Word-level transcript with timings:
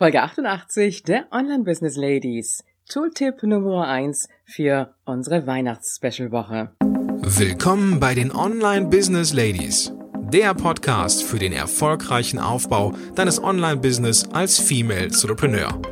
Folge 0.00 0.22
88 0.22 1.02
der 1.02 1.26
Online 1.32 1.64
Business 1.64 1.96
Ladies. 1.96 2.62
Tooltip 2.88 3.42
Nummer 3.42 3.88
1 3.88 4.28
für 4.44 4.94
unsere 5.04 5.44
Weihnachts-Special-Woche. 5.48 6.70
Willkommen 6.80 7.98
bei 7.98 8.14
den 8.14 8.30
Online 8.30 8.86
Business 8.86 9.32
Ladies. 9.32 9.92
Der 10.32 10.54
Podcast 10.54 11.24
für 11.24 11.40
den 11.40 11.52
erfolgreichen 11.52 12.38
Aufbau 12.38 12.94
deines 13.16 13.42
Online-Business 13.42 14.28
als 14.32 14.60
Female 14.60 15.06
Entrepreneur. 15.06 15.82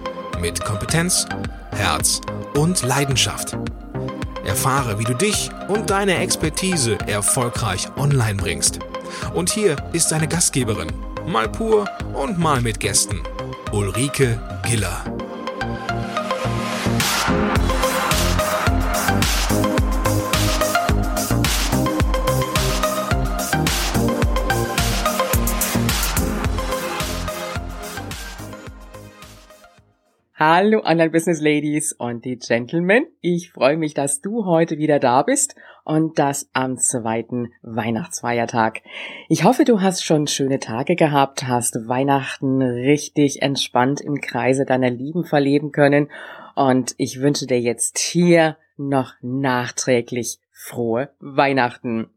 Mit 0.41 0.65
Kompetenz, 0.65 1.27
Herz 1.73 2.21
und 2.57 2.85
Leidenschaft. 2.85 3.59
Erfahre, 4.45 5.01
wie 5.01 5.05
du 5.05 5.15
dich 5.15 5.51
und 5.67 5.91
deine 5.91 6.19
Expertise 6.19 6.97
erfolgreich 7.09 7.89
online 7.97 8.37
bringst. 8.37 8.79
Und 9.35 9.51
hier 9.51 9.75
ist 9.93 10.13
deine 10.13 10.29
Gastgeberin, 10.29 10.93
mal 11.27 11.49
pur 11.49 11.89
und 12.15 12.39
mal 12.39 12.61
mit 12.61 12.79
Gästen. 12.79 13.21
Ulrike 13.73 14.39
Giller. 14.65 15.16
Hallo 30.39 30.83
Online 30.85 31.09
Business 31.09 31.41
Ladies 31.41 31.93
und 31.93 32.27
die 32.27 32.37
Gentlemen. 32.39 33.07
Ich 33.23 33.53
freue 33.53 33.79
mich, 33.79 33.95
dass 33.95 34.21
du 34.21 34.45
heute 34.45 34.77
wieder 34.77 34.99
da 34.99 35.23
bist 35.23 35.55
und 35.83 36.19
das 36.19 36.51
am 36.53 36.77
zweiten 36.77 37.55
Weihnachtsfeiertag. 37.63 38.83
Ich 39.31 39.45
hoffe, 39.45 39.65
du 39.65 39.81
hast 39.81 40.05
schon 40.05 40.27
schöne 40.27 40.59
Tage 40.59 40.95
gehabt, 40.95 41.49
hast 41.49 41.89
Weihnachten 41.89 42.61
richtig 42.61 43.41
entspannt 43.41 44.03
im 44.03 44.21
Kreise 44.21 44.67
deiner 44.67 44.91
Lieben 44.91 45.25
verleben 45.25 45.73
können 45.73 46.11
und 46.55 46.95
ich 46.99 47.23
wünsche 47.23 47.47
dir 47.47 47.59
jetzt 47.59 47.99
hier 47.99 48.59
noch 48.77 49.15
nachträglich 49.23 50.39
frohe 50.53 51.09
Weihnachten. 51.19 52.11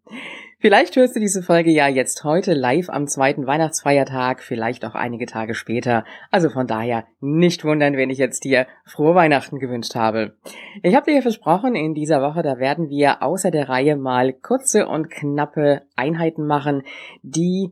Vielleicht 0.62 0.98
hörst 0.98 1.16
du 1.16 1.22
diese 1.22 1.42
Folge 1.42 1.72
ja 1.72 1.88
jetzt 1.88 2.26
heute 2.26 2.54
live 2.54 2.90
am 2.90 3.08
zweiten 3.08 3.48
Weihnachtsfeiertag, 3.48 4.44
vielleicht 4.44 4.84
auch 4.84 4.94
einige 4.94 5.26
Tage 5.26 5.56
später. 5.56 6.04
Also 6.32 6.50
von 6.50 6.68
daher 6.68 7.06
nicht 7.22 7.64
wundern, 7.64 7.96
wenn 7.96 8.10
ich 8.10 8.18
jetzt 8.18 8.44
dir 8.44 8.68
frohe 8.84 9.16
Weihnachten 9.16 9.60
gewünscht 9.60 9.96
habe. 9.96 10.36
Ich 10.84 10.96
habe 10.96 11.10
dir 11.10 11.22
versprochen, 11.22 11.76
in 11.76 11.94
dieser 11.94 12.22
Woche, 12.22 12.42
da 12.42 12.60
werden 12.60 12.90
wir 12.90 13.24
außer 13.24 13.52
der 13.52 13.70
Reihe 13.70 13.96
mal 13.96 14.34
kurze 14.34 14.86
und 14.90 15.10
knappe 15.10 15.84
Einheiten 15.96 16.46
machen, 16.46 16.84
die 17.22 17.72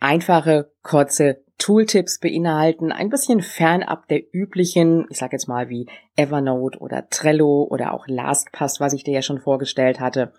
einfache, 0.00 0.72
kurze 0.82 1.42
Tooltips 1.58 2.18
beinhalten, 2.18 2.92
ein 2.92 3.10
bisschen 3.10 3.42
fernab 3.42 4.08
der 4.08 4.22
üblichen, 4.32 5.06
ich 5.10 5.18
sage 5.18 5.32
jetzt 5.32 5.48
mal 5.48 5.68
wie 5.68 5.86
Evernote 6.16 6.78
oder 6.78 7.10
Trello 7.10 7.68
oder 7.70 7.92
auch 7.92 8.08
LastPass, 8.08 8.80
was 8.80 8.94
ich 8.94 9.04
dir 9.04 9.12
ja 9.12 9.22
schon 9.22 9.38
vorgestellt 9.38 10.00
hatte. 10.00 10.32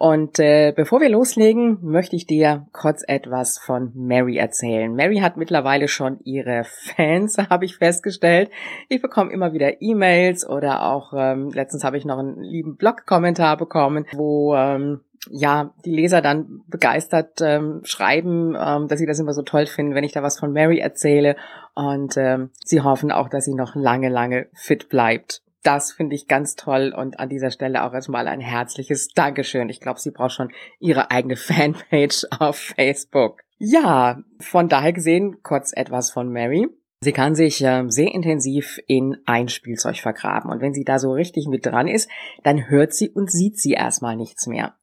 Und 0.00 0.38
äh, 0.38 0.72
bevor 0.76 1.00
wir 1.00 1.08
loslegen, 1.08 1.78
möchte 1.82 2.14
ich 2.14 2.24
dir 2.24 2.68
kurz 2.70 3.02
etwas 3.04 3.58
von 3.58 3.90
Mary 3.96 4.36
erzählen. 4.36 4.94
Mary 4.94 5.16
hat 5.16 5.36
mittlerweile 5.36 5.88
schon 5.88 6.20
ihre 6.22 6.62
Fans, 6.62 7.36
habe 7.50 7.64
ich 7.64 7.78
festgestellt. 7.78 8.48
Ich 8.88 9.02
bekomme 9.02 9.32
immer 9.32 9.52
wieder 9.52 9.82
E-Mails 9.82 10.48
oder 10.48 10.84
auch 10.84 11.12
ähm, 11.16 11.50
letztens 11.50 11.82
habe 11.82 11.96
ich 11.96 12.04
noch 12.04 12.18
einen 12.18 12.40
lieben 12.40 12.76
Blog-Kommentar 12.76 13.56
bekommen, 13.56 14.06
wo 14.12 14.54
ähm, 14.54 15.00
ja, 15.30 15.74
die 15.84 15.96
Leser 15.96 16.22
dann 16.22 16.60
begeistert 16.68 17.40
ähm, 17.40 17.80
schreiben, 17.82 18.56
ähm, 18.56 18.86
dass 18.86 19.00
sie 19.00 19.06
das 19.06 19.18
immer 19.18 19.32
so 19.32 19.42
toll 19.42 19.66
finden, 19.66 19.96
wenn 19.96 20.04
ich 20.04 20.12
da 20.12 20.22
was 20.22 20.38
von 20.38 20.52
Mary 20.52 20.78
erzähle. 20.78 21.34
Und 21.74 22.16
ähm, 22.16 22.50
sie 22.64 22.82
hoffen 22.82 23.10
auch, 23.10 23.28
dass 23.28 23.46
sie 23.46 23.54
noch 23.54 23.74
lange, 23.74 24.10
lange 24.10 24.46
fit 24.54 24.88
bleibt 24.88 25.42
das 25.62 25.92
finde 25.92 26.14
ich 26.14 26.28
ganz 26.28 26.54
toll 26.54 26.94
und 26.96 27.18
an 27.18 27.28
dieser 27.28 27.50
Stelle 27.50 27.84
auch 27.84 27.92
erstmal 27.92 28.28
ein 28.28 28.40
herzliches 28.40 29.08
Dankeschön. 29.08 29.68
Ich 29.68 29.80
glaube, 29.80 30.00
sie 30.00 30.10
braucht 30.10 30.32
schon 30.32 30.52
ihre 30.78 31.10
eigene 31.10 31.36
Fanpage 31.36 32.26
auf 32.38 32.56
Facebook. 32.56 33.42
Ja, 33.58 34.22
von 34.40 34.68
daher 34.68 34.92
gesehen 34.92 35.42
kurz 35.42 35.72
etwas 35.74 36.10
von 36.10 36.28
Mary. 36.28 36.68
Sie 37.00 37.12
kann 37.12 37.34
sich 37.34 37.62
äh, 37.62 37.84
sehr 37.88 38.12
intensiv 38.12 38.80
in 38.86 39.18
ein 39.24 39.48
Spielzeug 39.48 39.98
vergraben 39.98 40.50
und 40.50 40.60
wenn 40.60 40.74
sie 40.74 40.84
da 40.84 40.98
so 40.98 41.12
richtig 41.12 41.46
mit 41.46 41.64
dran 41.64 41.86
ist, 41.86 42.10
dann 42.42 42.68
hört 42.68 42.92
sie 42.92 43.10
und 43.10 43.30
sieht 43.30 43.58
sie 43.58 43.72
erstmal 43.72 44.16
nichts 44.16 44.46
mehr. 44.46 44.74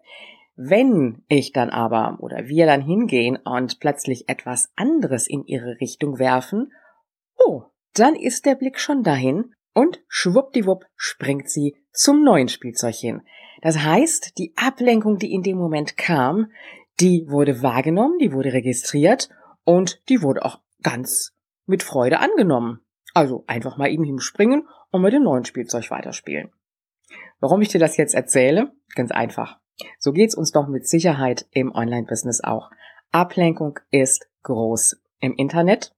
Wenn 0.55 1.23
ich 1.27 1.51
dann 1.51 1.69
aber 1.69 2.17
oder 2.21 2.47
wir 2.47 2.65
dann 2.65 2.81
hingehen 2.81 3.37
und 3.37 3.81
plötzlich 3.81 4.29
etwas 4.29 4.71
anderes 4.77 5.27
in 5.27 5.43
ihre 5.43 5.81
Richtung 5.81 6.17
werfen, 6.17 6.71
oh, 7.37 7.63
dann 7.93 8.15
ist 8.15 8.45
der 8.45 8.55
Blick 8.55 8.79
schon 8.79 9.03
dahin 9.03 9.54
und 9.75 10.01
schwuppdiwupp 10.07 10.85
springt 10.95 11.49
sie 11.51 11.75
zum 11.91 12.23
neuen 12.23 12.47
Spielzeug 12.47 12.95
hin. 12.95 13.21
Das 13.61 13.79
heißt, 13.79 14.37
die 14.37 14.53
Ablenkung, 14.55 15.17
die 15.17 15.33
in 15.33 15.43
dem 15.43 15.57
Moment 15.57 15.97
kam, 15.97 16.51
die 16.99 17.25
wurde 17.27 17.61
wahrgenommen, 17.61 18.17
die 18.19 18.31
wurde 18.31 18.53
registriert 18.53 19.29
und 19.63 20.01
die 20.09 20.21
wurde 20.21 20.45
auch 20.45 20.61
ganz 20.81 21.33
mit 21.65 21.83
Freude 21.83 22.19
angenommen. 22.19 22.79
Also 23.13 23.43
einfach 23.47 23.77
mal 23.77 23.91
eben 23.91 24.03
hinspringen 24.03 24.67
und 24.91 25.01
mit 25.01 25.13
dem 25.13 25.23
neuen 25.23 25.45
Spielzeug 25.45 25.91
weiterspielen. 25.91 26.51
Warum 27.39 27.61
ich 27.61 27.69
dir 27.69 27.79
das 27.79 27.97
jetzt 27.97 28.15
erzähle? 28.15 28.71
Ganz 28.95 29.11
einfach. 29.11 29.59
So 29.99 30.13
geht's 30.13 30.35
uns 30.35 30.51
doch 30.51 30.67
mit 30.67 30.87
Sicherheit 30.87 31.47
im 31.51 31.73
Online-Business 31.73 32.41
auch. 32.41 32.71
Ablenkung 33.11 33.79
ist 33.91 34.27
groß 34.43 35.01
im 35.19 35.35
Internet, 35.35 35.93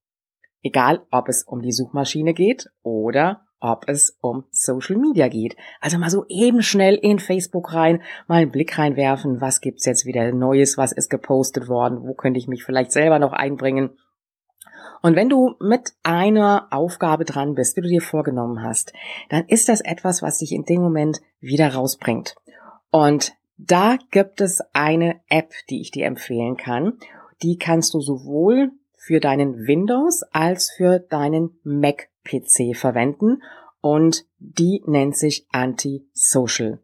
egal 0.62 1.06
ob 1.10 1.28
es 1.28 1.44
um 1.44 1.62
die 1.62 1.72
Suchmaschine 1.72 2.34
geht 2.34 2.70
oder 2.82 3.47
ob 3.60 3.88
es 3.88 4.16
um 4.20 4.44
Social 4.50 4.96
Media 4.96 5.28
geht. 5.28 5.56
Also 5.80 5.98
mal 5.98 6.10
so 6.10 6.24
eben 6.28 6.62
schnell 6.62 6.94
in 6.94 7.18
Facebook 7.18 7.72
rein, 7.72 8.02
mal 8.26 8.42
einen 8.42 8.50
Blick 8.50 8.78
reinwerfen, 8.78 9.40
was 9.40 9.60
gibt's 9.60 9.84
jetzt 9.84 10.06
wieder 10.06 10.32
Neues, 10.32 10.78
was 10.78 10.92
ist 10.92 11.10
gepostet 11.10 11.68
worden, 11.68 12.02
wo 12.02 12.14
könnte 12.14 12.38
ich 12.38 12.48
mich 12.48 12.64
vielleicht 12.64 12.92
selber 12.92 13.18
noch 13.18 13.32
einbringen. 13.32 13.90
Und 15.00 15.14
wenn 15.14 15.28
du 15.28 15.54
mit 15.60 15.92
einer 16.02 16.68
Aufgabe 16.70 17.24
dran 17.24 17.54
bist, 17.54 17.76
die 17.76 17.82
du 17.82 17.88
dir 17.88 18.02
vorgenommen 18.02 18.62
hast, 18.62 18.92
dann 19.28 19.44
ist 19.46 19.68
das 19.68 19.80
etwas, 19.80 20.22
was 20.22 20.38
dich 20.38 20.52
in 20.52 20.64
dem 20.64 20.80
Moment 20.80 21.20
wieder 21.40 21.72
rausbringt. 21.72 22.34
Und 22.90 23.32
da 23.56 23.96
gibt 24.10 24.40
es 24.40 24.60
eine 24.72 25.20
App, 25.28 25.52
die 25.68 25.80
ich 25.80 25.90
dir 25.90 26.06
empfehlen 26.06 26.56
kann. 26.56 26.98
Die 27.42 27.58
kannst 27.58 27.94
du 27.94 28.00
sowohl 28.00 28.72
für 28.96 29.20
deinen 29.20 29.66
Windows 29.66 30.22
als 30.32 30.70
für 30.76 30.98
deinen 30.98 31.58
Mac 31.62 32.08
PC 32.28 32.76
verwenden 32.76 33.42
und 33.80 34.26
die 34.38 34.82
nennt 34.86 35.16
sich 35.16 35.46
Anti-Social. 35.52 36.80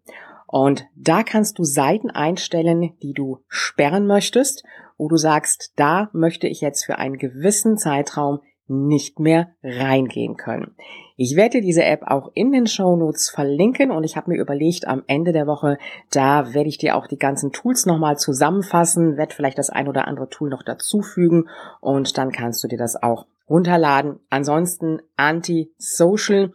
Und 0.46 0.86
da 0.94 1.22
kannst 1.22 1.58
du 1.58 1.64
Seiten 1.64 2.10
einstellen, 2.10 2.96
die 3.02 3.12
du 3.12 3.40
sperren 3.48 4.06
möchtest, 4.06 4.64
wo 4.96 5.08
du 5.08 5.16
sagst, 5.16 5.72
da 5.76 6.10
möchte 6.12 6.46
ich 6.46 6.60
jetzt 6.60 6.84
für 6.84 6.98
einen 6.98 7.18
gewissen 7.18 7.76
Zeitraum 7.76 8.40
nicht 8.66 9.20
mehr 9.20 9.48
reingehen 9.62 10.36
können. 10.36 10.74
Ich 11.16 11.36
werde 11.36 11.60
diese 11.60 11.84
App 11.84 12.02
auch 12.04 12.30
in 12.34 12.50
den 12.50 12.66
Show 12.66 12.96
Notes 12.96 13.30
verlinken 13.30 13.90
und 13.90 14.04
ich 14.04 14.16
habe 14.16 14.30
mir 14.30 14.40
überlegt, 14.40 14.86
am 14.88 15.04
Ende 15.06 15.32
der 15.32 15.46
Woche, 15.46 15.78
da 16.10 16.54
werde 16.54 16.68
ich 16.68 16.78
dir 16.78 16.96
auch 16.96 17.06
die 17.06 17.18
ganzen 17.18 17.52
Tools 17.52 17.86
nochmal 17.86 18.16
zusammenfassen, 18.16 19.16
werde 19.16 19.34
vielleicht 19.34 19.58
das 19.58 19.70
ein 19.70 19.86
oder 19.86 20.08
andere 20.08 20.28
Tool 20.28 20.48
noch 20.48 20.62
dazufügen 20.62 21.48
und 21.80 22.16
dann 22.16 22.32
kannst 22.32 22.64
du 22.64 22.68
dir 22.68 22.78
das 22.78 23.00
auch 23.00 23.26
runterladen. 23.48 24.20
Ansonsten 24.30 25.00
Anti-Social. 25.16 26.52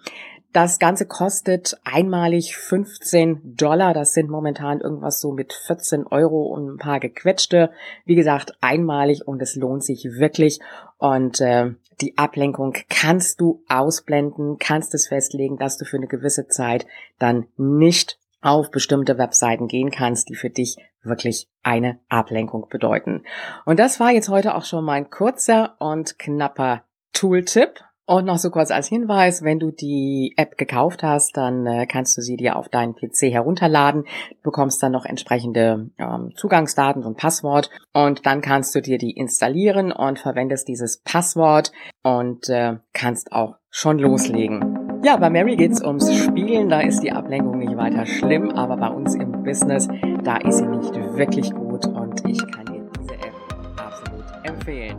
Das 0.51 0.79
Ganze 0.79 1.05
kostet 1.05 1.79
einmalig 1.83 2.57
15 2.57 3.55
Dollar. 3.55 3.93
Das 3.93 4.13
sind 4.13 4.31
momentan 4.31 4.81
irgendwas 4.81 5.21
so 5.21 5.31
mit 5.31 5.53
14 5.53 6.07
Euro 6.07 6.41
und 6.41 6.67
ein 6.67 6.77
paar 6.77 6.99
gequetschte. 6.99 7.69
Wie 8.05 8.15
gesagt, 8.15 8.53
einmalig 8.59 9.27
und 9.27 9.41
es 9.43 9.55
lohnt 9.55 9.83
sich 9.83 10.05
wirklich. 10.05 10.59
Und 10.97 11.39
äh, 11.39 11.73
die 12.01 12.17
Ablenkung 12.17 12.73
kannst 12.89 13.41
du 13.41 13.63
ausblenden, 13.69 14.57
kannst 14.57 14.95
es 14.95 15.07
festlegen, 15.07 15.57
dass 15.57 15.77
du 15.77 15.85
für 15.85 15.97
eine 15.97 16.07
gewisse 16.07 16.47
Zeit 16.47 16.87
dann 17.19 17.45
nicht 17.55 18.17
auf 18.41 18.71
bestimmte 18.71 19.17
Webseiten 19.17 19.67
gehen 19.67 19.91
kannst, 19.91 20.29
die 20.29 20.35
für 20.35 20.49
dich 20.49 20.77
wirklich 21.03 21.49
eine 21.63 21.99
Ablenkung 22.09 22.67
bedeuten. 22.69 23.23
Und 23.65 23.79
das 23.79 23.99
war 23.99 24.11
jetzt 24.11 24.29
heute 24.29 24.55
auch 24.55 24.65
schon 24.65 24.83
mein 24.83 25.09
kurzer 25.09 25.75
und 25.79 26.19
knapper 26.19 26.83
Tooltip. 27.13 27.81
Und 28.05 28.25
noch 28.25 28.39
so 28.39 28.49
kurz 28.49 28.71
als 28.71 28.87
Hinweis, 28.87 29.43
wenn 29.43 29.59
du 29.59 29.69
die 29.69 30.33
App 30.35 30.57
gekauft 30.57 31.03
hast, 31.03 31.37
dann 31.37 31.67
äh, 31.67 31.85
kannst 31.85 32.17
du 32.17 32.21
sie 32.21 32.37
dir 32.37 32.55
auf 32.55 32.67
deinen 32.67 32.95
PC 32.95 33.31
herunterladen, 33.31 34.05
bekommst 34.41 34.81
dann 34.81 34.93
noch 34.93 35.05
entsprechende 35.05 35.91
ähm, 35.99 36.33
Zugangsdaten 36.35 37.03
und 37.03 37.17
Passwort 37.17 37.69
und 37.93 38.25
dann 38.25 38.41
kannst 38.41 38.73
du 38.73 38.81
dir 38.81 38.97
die 38.97 39.11
installieren 39.11 39.91
und 39.91 40.17
verwendest 40.17 40.67
dieses 40.67 41.03
Passwort 41.03 41.71
und 42.01 42.49
äh, 42.49 42.77
kannst 42.93 43.31
auch 43.31 43.57
schon 43.69 43.99
loslegen. 43.99 44.78
Ja, 45.01 45.15
bei 45.15 45.29
Mary 45.29 45.55
geht's 45.55 45.81
ums 45.81 46.13
Spielen, 46.13 46.67
da 46.67 46.81
ist 46.81 46.99
die 47.01 47.11
Ablenkung 47.11 47.59
nicht 47.59 47.77
weiter 47.77 48.05
schlimm, 48.05 48.51
aber 48.51 48.75
bei 48.75 48.89
uns 48.89 49.15
im 49.15 49.31
Business, 49.43 49.87
da 50.23 50.37
ist 50.37 50.57
sie 50.57 50.67
nicht 50.67 50.93
wirklich 51.15 51.51
gut 51.53 51.85
und 51.87 52.21
ich 52.27 52.37
kann 52.51 52.65
dir 52.65 52.85
diese 52.99 53.13
App 53.13 53.33
absolut 53.77 54.25
empfehlen. 54.43 54.97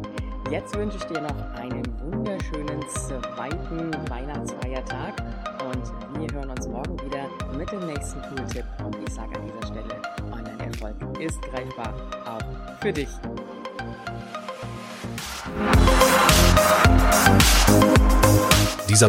Jetzt 0.50 0.74
wünsche 0.74 0.96
ich 0.96 1.04
dir 1.04 1.20
noch 1.20 1.60
einen 1.60 1.82
wunderschönen 2.02 2.80
zweiten 2.88 3.90
Weihnachtsfeiertag 4.08 5.22
und 5.68 6.18
wir 6.18 6.34
hören 6.34 6.50
uns 6.50 6.66
morgen 6.66 6.96
wieder 7.02 7.28
mit 7.56 7.70
dem 7.70 7.86
nächsten 7.86 8.22
Tooltip. 8.22 8.64
Und 8.82 8.96
ich 9.06 9.12
sage 9.12 9.38
an 9.38 9.46
dieser 9.46 9.66
Stelle, 9.66 10.02
Online-Erfolg 10.32 11.20
ist 11.20 11.42
greifbar, 11.42 11.92
auch 12.24 12.80
für 12.80 12.92
dich. 12.92 13.08
Dieser 18.88 19.08